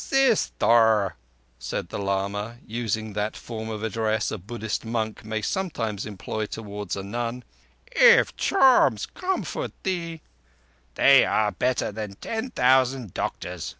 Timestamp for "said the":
1.58-1.98